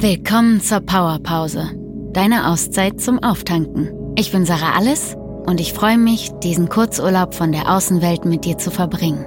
Willkommen 0.00 0.60
zur 0.60 0.78
Powerpause, 0.78 1.72
deine 2.12 2.46
Auszeit 2.46 3.00
zum 3.00 3.20
Auftanken. 3.20 3.90
Ich 4.14 4.30
bin 4.30 4.46
Sarah 4.46 4.76
Alles 4.76 5.16
und 5.44 5.60
ich 5.60 5.72
freue 5.72 5.98
mich, 5.98 6.30
diesen 6.40 6.68
Kurzurlaub 6.68 7.34
von 7.34 7.50
der 7.50 7.68
Außenwelt 7.68 8.24
mit 8.24 8.44
dir 8.44 8.56
zu 8.58 8.70
verbringen. 8.70 9.24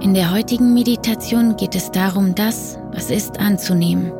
In 0.00 0.14
der 0.14 0.32
heutigen 0.32 0.72
Meditation 0.72 1.56
geht 1.56 1.74
es 1.74 1.90
darum, 1.90 2.36
das, 2.36 2.78
was 2.92 3.10
ist, 3.10 3.40
anzunehmen. 3.40 4.12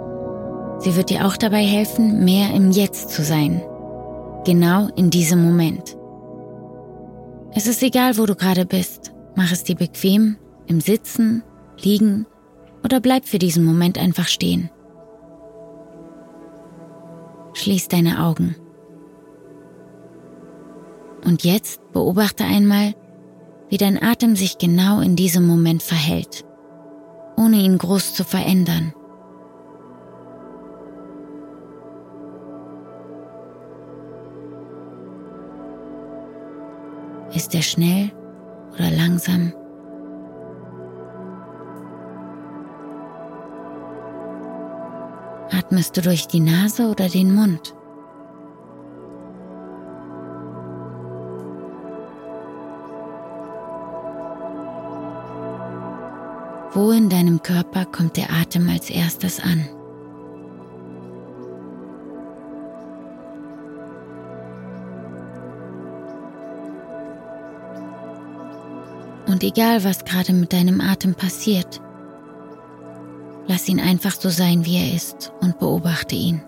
Sie 0.81 0.97
wird 0.97 1.11
dir 1.11 1.27
auch 1.27 1.37
dabei 1.37 1.63
helfen, 1.63 2.25
mehr 2.25 2.53
im 2.53 2.73
Jetzt 2.73 3.11
zu 3.11 3.23
sein. 3.23 3.63
Genau 4.45 4.89
in 4.97 5.11
diesem 5.11 5.45
Moment. 5.45 5.97
Es 7.55 7.69
ist 7.69 7.85
egal, 7.85 8.19
wo 8.19 8.27
du 8.27 8.35
gerade 8.35 8.67
bist. 8.67 9.13
Mach 9.37 9.53
es 9.53 9.63
dir 9.63 9.77
bequem, 9.77 10.39
im 10.67 10.81
Sitzen, 10.81 11.45
Liegen 11.81 12.27
oder 12.87 13.01
bleib 13.01 13.25
für 13.25 13.41
diesen 13.41 13.65
Moment 13.65 13.99
einfach 13.99 14.29
stehen. 14.29 14.71
Schließ 17.53 17.89
deine 17.89 18.23
Augen. 18.23 18.55
Und 21.25 21.43
jetzt 21.43 21.81
beobachte 21.93 22.45
einmal, 22.45 22.95
wie 23.69 23.77
dein 23.77 24.01
Atem 24.01 24.37
sich 24.37 24.59
genau 24.59 25.01
in 25.01 25.17
diesem 25.17 25.49
Moment 25.49 25.83
verhält, 25.83 26.45
ohne 27.37 27.57
ihn 27.57 27.77
groß 27.77 28.15
zu 28.15 28.23
verändern. 28.23 28.93
Ist 37.35 37.53
er 37.53 37.63
schnell 37.63 38.13
oder 38.75 38.93
langsam? 38.93 39.53
Atmest 45.51 45.97
du 45.97 46.03
durch 46.03 46.27
die 46.27 46.41
Nase 46.41 46.89
oder 46.89 47.09
den 47.09 47.35
Mund? 47.35 47.75
Wo 56.73 56.91
in 56.91 57.09
deinem 57.09 57.43
Körper 57.43 57.87
kommt 57.87 58.17
der 58.17 58.31
Atem 58.31 58.69
als 58.69 58.91
erstes 58.91 59.41
an? 59.41 59.67
Und 69.27 69.43
egal, 69.43 69.85
was 69.85 70.05
gerade 70.05 70.33
mit 70.33 70.53
deinem 70.53 70.81
Atem 70.81 71.15
passiert, 71.15 71.81
lass 73.49 73.69
ihn 73.69 73.81
einfach 73.81 74.13
so 74.13 74.29
sein, 74.29 74.65
wie 74.65 74.77
er 74.77 74.95
ist 74.95 75.33
und 75.41 75.59
beobachte 75.59 76.15
ihn. 76.15 76.43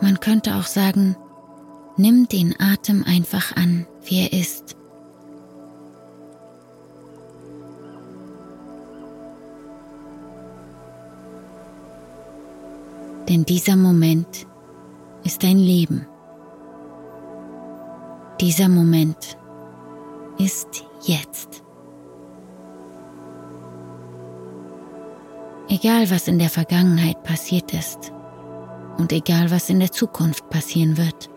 Man 0.00 0.20
könnte 0.20 0.54
auch 0.54 0.64
sagen, 0.64 1.16
nimm 1.96 2.28
den 2.28 2.54
Atem 2.60 3.04
einfach 3.04 3.56
an, 3.56 3.86
wie 4.04 4.20
er 4.22 4.32
ist. 4.32 4.76
Denn 13.28 13.44
dieser 13.44 13.76
Moment 13.76 14.46
ist 15.24 15.42
dein 15.42 15.58
Leben. 15.58 16.06
Dieser 18.40 18.68
Moment 18.68 19.36
ist 20.38 20.84
jetzt. 21.02 21.64
Egal 25.68 26.08
was 26.10 26.28
in 26.28 26.38
der 26.38 26.48
Vergangenheit 26.48 27.24
passiert 27.24 27.74
ist, 27.74 28.12
und 28.96 29.12
egal 29.12 29.50
was 29.50 29.68
in 29.70 29.80
der 29.80 29.90
Zukunft 29.90 30.48
passieren 30.50 30.96
wird. 30.96 31.30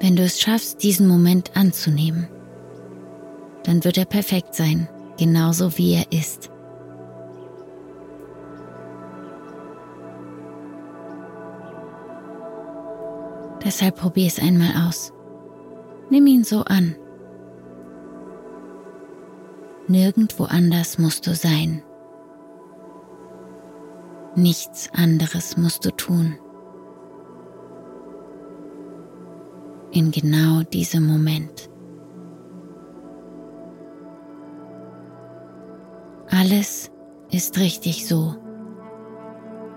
Wenn 0.00 0.16
du 0.16 0.22
es 0.22 0.40
schaffst, 0.40 0.82
diesen 0.82 1.06
Moment 1.06 1.54
anzunehmen, 1.54 2.28
dann 3.64 3.84
wird 3.84 3.98
er 3.98 4.04
perfekt 4.06 4.54
sein, 4.54 4.88
genauso 5.18 5.76
wie 5.76 5.94
er 5.94 6.12
ist. 6.12 6.50
Deshalb 13.68 13.96
probier 13.96 14.28
es 14.28 14.38
einmal 14.38 14.88
aus. 14.88 15.12
Nimm 16.08 16.26
ihn 16.26 16.42
so 16.42 16.64
an. 16.64 16.96
Nirgendwo 19.88 20.44
anders 20.44 20.96
musst 20.96 21.26
du 21.26 21.34
sein. 21.34 21.82
Nichts 24.34 24.88
anderes 24.94 25.58
musst 25.58 25.84
du 25.84 25.90
tun. 25.90 26.38
In 29.90 30.12
genau 30.12 30.62
diesem 30.62 31.06
Moment. 31.06 31.68
Alles 36.30 36.90
ist 37.30 37.58
richtig 37.58 38.06
so, 38.06 38.34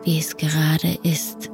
wie 0.05 0.17
es 0.17 0.37
gerade 0.37 0.97
ist. 1.03 1.50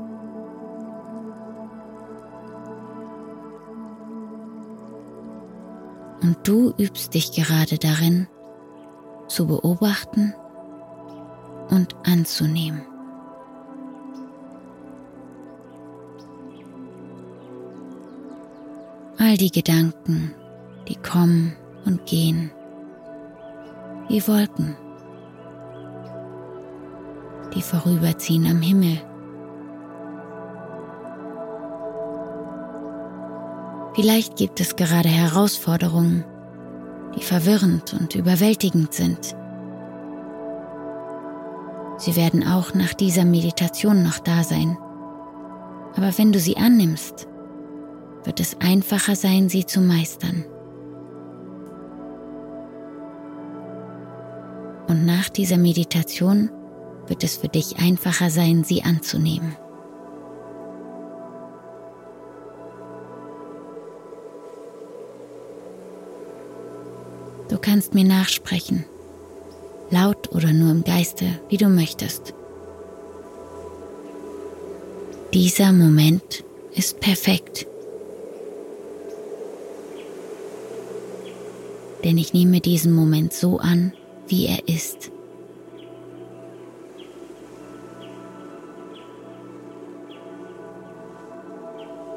Und 6.22 6.38
du 6.44 6.74
übst 6.78 7.14
dich 7.14 7.32
gerade 7.32 7.78
darin, 7.78 8.28
zu 9.28 9.46
beobachten 9.48 10.34
und 11.70 11.96
anzunehmen. 12.06 12.82
All 19.20 19.36
die 19.38 19.52
Gedanken, 19.52 20.34
die 20.88 20.96
kommen 20.96 21.56
und 21.86 22.06
gehen, 22.06 22.52
wie 24.08 24.26
Wolken, 24.28 24.76
die 27.54 27.62
vorüberziehen 27.62 28.46
am 28.46 28.62
Himmel. 28.62 29.02
Vielleicht 33.98 34.36
gibt 34.36 34.60
es 34.60 34.76
gerade 34.76 35.10
Herausforderungen, 35.10 36.24
die 37.16 37.24
verwirrend 37.24 37.96
und 38.00 38.14
überwältigend 38.14 38.94
sind. 38.94 39.36
Sie 41.98 42.16
werden 42.16 42.48
auch 42.48 42.76
nach 42.76 42.94
dieser 42.94 43.26
Meditation 43.26 44.04
noch 44.04 44.20
da 44.20 44.44
sein. 44.44 44.78
Aber 45.96 46.16
wenn 46.16 46.32
du 46.32 46.40
sie 46.40 46.58
annimmst, 46.58 47.28
wird 48.24 48.40
es 48.40 48.62
einfacher 48.62 49.16
sein, 49.16 49.50
sie 49.50 49.66
zu 49.66 49.82
meistern. 49.82 50.46
Und 54.88 55.08
nach 55.08 55.28
dieser 55.28 55.58
Meditation 55.58 56.52
wird 57.08 57.24
es 57.24 57.38
für 57.38 57.50
dich 57.50 57.80
einfacher 57.80 58.30
sein, 58.30 58.64
sie 58.64 58.84
anzunehmen. 58.84 59.58
Du 67.58 67.62
kannst 67.62 67.96
mir 67.96 68.04
nachsprechen, 68.04 68.86
laut 69.90 70.32
oder 70.32 70.54
nur 70.54 70.70
im 70.70 70.84
Geiste, 70.84 71.26
wie 71.50 71.58
du 71.58 71.70
möchtest. 71.70 72.36
Dieser 75.34 75.72
Moment 75.72 76.44
ist 76.76 77.00
perfekt. 77.00 77.66
denn 82.04 82.20
ich 82.20 82.32
nehme 82.32 82.62
diesen 82.62 82.94
Moment 82.94 83.34
so 83.34 83.58
an, 83.58 83.92
wie 84.28 84.46
er 84.46 84.70
ist. 84.70 85.12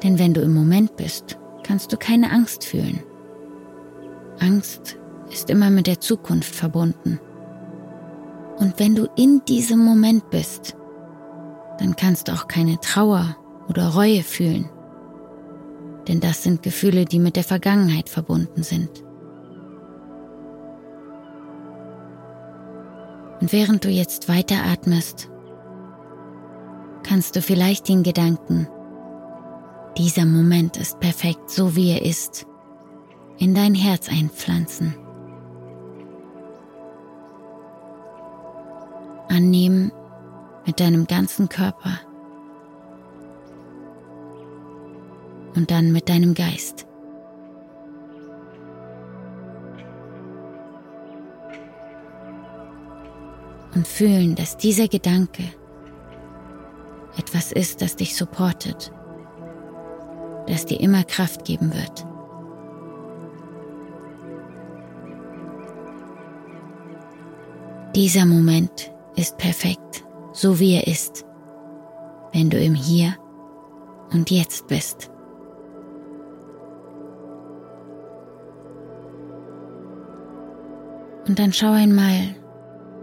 Denn 0.03 0.19
wenn 0.19 0.35
du 0.35 0.41
im 0.41 0.53
Moment 0.53 0.95
bist, 0.97 1.39
kannst 1.63 1.91
du 1.91 1.97
keine 1.97 2.31
Angst 2.31 2.63
fühlen. 2.63 3.01
Angst 4.39 5.00
ist 5.31 5.49
immer 5.49 5.69
mit 5.69 5.87
der 5.87 5.99
Zukunft 5.99 6.53
verbunden. 6.53 7.19
Und 8.57 8.79
wenn 8.79 8.95
du 8.95 9.07
in 9.15 9.41
diesem 9.47 9.79
Moment 9.79 10.29
bist, 10.29 10.75
dann 11.79 11.95
kannst 11.95 12.27
du 12.27 12.33
auch 12.33 12.47
keine 12.47 12.79
Trauer 12.79 13.35
oder 13.67 13.89
Reue 13.89 14.23
fühlen. 14.23 14.69
Denn 16.07 16.19
das 16.19 16.43
sind 16.43 16.61
Gefühle, 16.61 17.05
die 17.05 17.19
mit 17.19 17.35
der 17.35 17.43
Vergangenheit 17.43 18.09
verbunden 18.09 18.63
sind. 18.63 19.03
Und 23.39 23.51
während 23.51 23.83
du 23.83 23.89
jetzt 23.89 24.29
weiteratmest, 24.29 25.29
kannst 27.03 27.35
du 27.35 27.41
vielleicht 27.41 27.89
den 27.89 28.03
Gedanken, 28.03 28.67
dieser 29.97 30.25
Moment 30.25 30.77
ist 30.77 30.99
perfekt, 30.99 31.49
so 31.49 31.75
wie 31.75 31.91
er 31.91 32.05
ist, 32.05 32.45
in 33.39 33.55
dein 33.55 33.73
Herz 33.73 34.07
einpflanzen. 34.09 34.95
Annehmen 39.31 39.91
mit 40.65 40.79
deinem 40.79 41.07
ganzen 41.07 41.47
Körper 41.49 41.99
und 45.55 45.71
dann 45.71 45.91
mit 45.91 46.09
deinem 46.09 46.33
Geist. 46.33 46.85
Und 53.73 53.87
fühlen, 53.87 54.35
dass 54.35 54.57
dieser 54.57 54.89
Gedanke 54.89 55.43
etwas 57.17 57.53
ist, 57.53 57.81
das 57.81 57.95
dich 57.95 58.15
supportet, 58.15 58.91
das 60.47 60.65
dir 60.65 60.79
immer 60.81 61.03
Kraft 61.05 61.45
geben 61.45 61.73
wird. 61.73 62.05
Dieser 67.95 68.25
Moment 68.25 68.91
ist 69.15 69.37
perfekt, 69.37 70.05
so 70.33 70.59
wie 70.59 70.75
er 70.75 70.87
ist, 70.87 71.25
wenn 72.33 72.49
du 72.49 72.57
im 72.57 72.75
Hier 72.75 73.15
und 74.11 74.31
Jetzt 74.31 74.67
bist. 74.67 75.09
Und 81.27 81.39
dann 81.39 81.53
schau 81.53 81.71
einmal, 81.71 82.35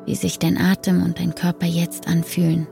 wie 0.06 0.14
sich 0.14 0.38
dein 0.38 0.58
Atem 0.58 1.02
und 1.02 1.19
dein 1.19 1.34
Körper 1.34 1.66
jetzt 1.66 2.08
anfühlen. 2.08 2.66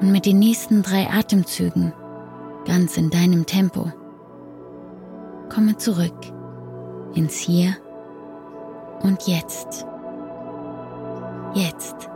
Und 0.00 0.12
mit 0.12 0.26
den 0.26 0.38
nächsten 0.38 0.82
drei 0.82 1.08
Atemzügen, 1.08 1.92
ganz 2.66 2.96
in 2.96 3.10
deinem 3.10 3.46
Tempo, 3.46 3.90
komme 5.48 5.76
zurück 5.78 6.14
ins 7.14 7.36
Hier 7.36 7.76
und 9.02 9.26
Jetzt. 9.26 9.86
Jetzt. 11.54 12.08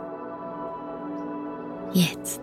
Jetzt. 1.93 2.41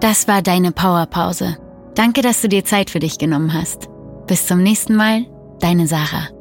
Das 0.00 0.28
war 0.28 0.42
deine 0.42 0.72
Powerpause. 0.72 1.56
Danke, 1.94 2.22
dass 2.22 2.40
du 2.40 2.48
dir 2.48 2.64
Zeit 2.64 2.90
für 2.90 3.00
dich 3.00 3.18
genommen 3.18 3.52
hast. 3.52 3.88
Bis 4.26 4.46
zum 4.46 4.62
nächsten 4.62 4.94
Mal, 4.94 5.26
deine 5.60 5.86
Sarah. 5.86 6.37